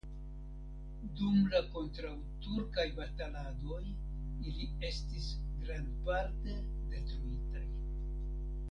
[1.19, 5.29] Dum la kontraŭturkaj bataladoj ili estis
[5.67, 6.61] grandparte
[6.97, 7.67] detruitaj.